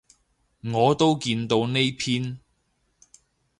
[0.63, 2.39] 我都見到呢篇